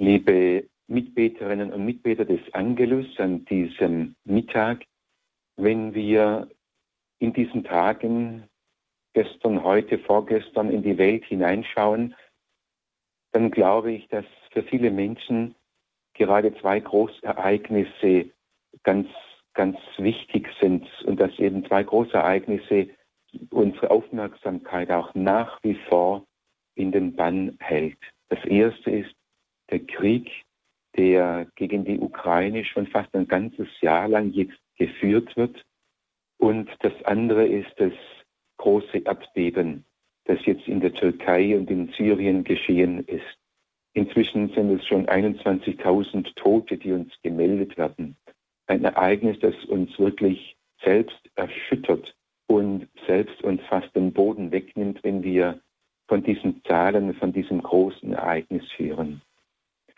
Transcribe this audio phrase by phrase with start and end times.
[0.00, 4.86] Liebe Mitbeterinnen und Mitbeter des Angelus an diesem Mittag,
[5.56, 6.48] wenn wir
[7.18, 8.44] in diesen Tagen,
[9.12, 12.14] gestern, heute, vorgestern in die Welt hineinschauen,
[13.32, 15.54] dann glaube ich, dass für viele Menschen
[16.14, 18.30] gerade zwei Großereignisse
[18.84, 19.06] ganz,
[19.52, 22.88] ganz wichtig sind und dass eben zwei Großereignisse
[23.50, 26.24] unsere Aufmerksamkeit auch nach wie vor
[26.74, 27.98] in den Bann hält.
[28.30, 29.14] Das erste ist
[29.70, 30.30] der Krieg,
[30.96, 35.64] der gegen die Ukraine schon fast ein ganzes Jahr lang jetzt geführt wird.
[36.38, 37.92] Und das andere ist das
[38.56, 39.84] große Erdbeben,
[40.24, 43.38] das jetzt in der Türkei und in Syrien geschehen ist.
[43.92, 48.16] Inzwischen sind es schon 21.000 Tote, die uns gemeldet werden.
[48.66, 52.14] Ein Ereignis, das uns wirklich selbst erschüttert
[52.46, 55.60] und selbst uns fast den Boden wegnimmt, wenn wir
[56.08, 59.22] von diesen Zahlen, von diesem großen Ereignis führen.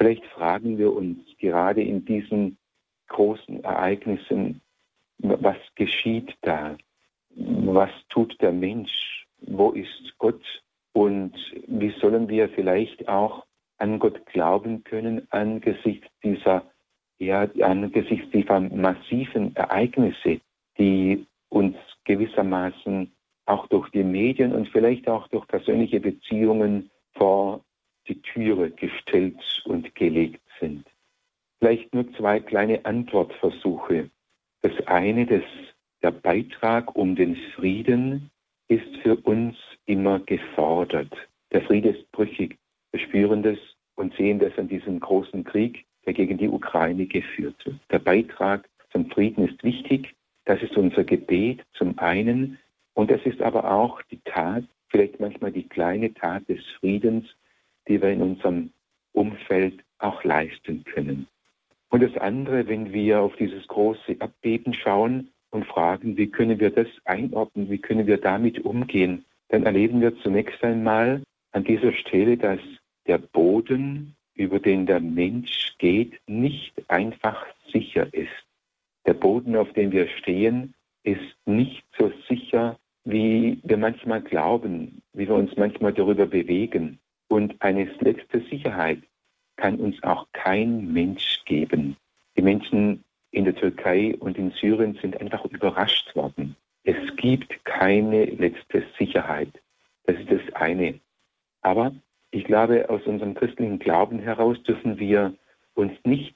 [0.00, 2.56] Vielleicht fragen wir uns gerade in diesen
[3.08, 4.62] großen Ereignissen,
[5.18, 6.78] was geschieht da?
[7.36, 9.26] Was tut der Mensch?
[9.42, 10.42] Wo ist Gott?
[10.94, 11.34] Und
[11.66, 13.44] wie sollen wir vielleicht auch
[13.76, 16.64] an Gott glauben können angesichts dieser,
[17.18, 20.40] ja, angesichts dieser massiven Ereignisse,
[20.78, 23.12] die uns gewissermaßen
[23.44, 27.60] auch durch die Medien und vielleicht auch durch persönliche Beziehungen vor
[28.08, 30.86] die Türe gestellt und gelegt sind.
[31.58, 34.10] Vielleicht nur zwei kleine Antwortversuche.
[34.62, 35.42] Das eine, das,
[36.02, 38.30] der Beitrag um den Frieden
[38.68, 39.56] ist für uns
[39.86, 41.12] immer gefordert.
[41.52, 42.56] Der Friede ist brüchig.
[42.92, 43.58] Wir spüren das
[43.96, 47.78] und sehen das an diesem großen Krieg, der gegen die Ukraine geführt wird.
[47.90, 50.14] Der Beitrag zum Frieden ist wichtig.
[50.44, 52.58] Das ist unser Gebet zum einen.
[52.94, 57.26] Und das ist aber auch die Tat, vielleicht manchmal die kleine Tat des Friedens,
[57.90, 58.70] die wir in unserem
[59.12, 61.26] Umfeld auch leisten können.
[61.90, 66.70] Und das andere, wenn wir auf dieses große Abbeben schauen und fragen, wie können wir
[66.70, 72.36] das einordnen, wie können wir damit umgehen, dann erleben wir zunächst einmal an dieser Stelle,
[72.36, 72.60] dass
[73.08, 78.28] der Boden, über den der Mensch geht, nicht einfach sicher ist.
[79.04, 85.26] Der Boden, auf dem wir stehen, ist nicht so sicher, wie wir manchmal glauben, wie
[85.26, 87.00] wir uns manchmal darüber bewegen.
[87.30, 88.98] Und eine letzte Sicherheit
[89.56, 91.96] kann uns auch kein Mensch geben.
[92.36, 96.56] Die Menschen in der Türkei und in Syrien sind einfach überrascht worden.
[96.82, 99.50] Es gibt keine letzte Sicherheit.
[100.06, 100.98] Das ist das eine.
[101.62, 101.92] Aber
[102.32, 105.32] ich glaube, aus unserem christlichen Glauben heraus dürfen wir
[105.74, 106.34] uns nicht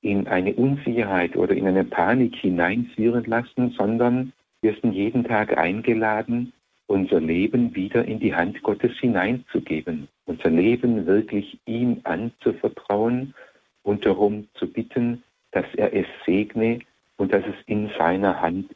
[0.00, 6.52] in eine Unsicherheit oder in eine Panik hineinführen lassen, sondern wir sind jeden Tag eingeladen,
[6.86, 13.34] unser Leben wieder in die Hand Gottes hineinzugeben, unser Leben wirklich ihm anzuvertrauen
[13.82, 16.80] und darum zu bitten, dass er es segne
[17.16, 18.74] und dass es in seiner Hand,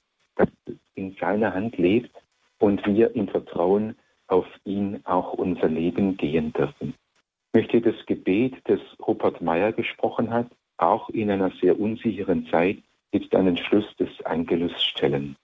[0.94, 2.10] in seiner Hand lebt
[2.59, 3.97] und wir im Vertrauen
[4.28, 6.94] auf ihn auch unser Leben gehen dürfen.
[7.49, 12.78] Ich möchte das Gebet, das Rupert Meyer gesprochen hat, auch in einer sehr unsicheren Zeit
[13.12, 15.37] jetzt an den Schluss des Angelus stellen.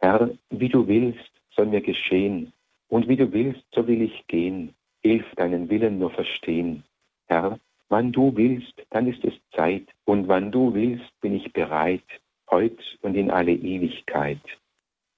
[0.00, 1.30] Herr, wie du willst,
[1.64, 2.52] soll mir geschehen,
[2.88, 4.74] und wie du willst, so will ich gehen.
[5.02, 6.84] Hilf deinen Willen nur verstehen.
[7.26, 7.58] Herr,
[7.88, 12.04] wann du willst, dann ist es Zeit, und wann du willst, bin ich bereit,
[12.50, 14.40] heut und in alle Ewigkeit.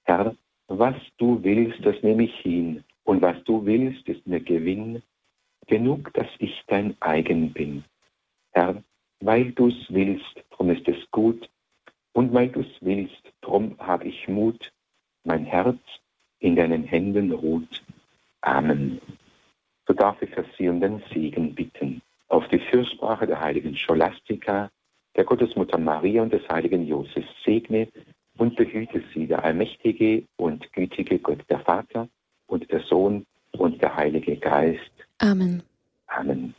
[0.04, 0.36] Herr,
[0.68, 5.02] was du willst, das nehme ich hin, und was du willst, ist mir Gewinn,
[5.66, 7.84] genug, dass ich dein eigen bin.
[8.52, 8.82] Herr,
[9.20, 11.48] weil du's willst, drum ist es gut,
[12.12, 14.72] und weil du's willst, drum hab ich Mut,
[15.24, 15.80] mein Herz
[16.38, 17.82] in deinen Händen ruht.
[18.42, 19.00] Amen.
[19.85, 22.02] So darf ich für Sie um den Segen bitten.
[22.28, 24.70] Auf die Fürsprache der heiligen Scholastika,
[25.16, 27.88] der Gottesmutter Maria und des heiligen Josef segne
[28.36, 32.08] und behüte Sie der allmächtige und gütige Gott, der Vater,
[32.48, 34.92] und der Sohn und der Heilige Geist.
[35.18, 35.62] Amen.
[36.08, 36.54] Amen.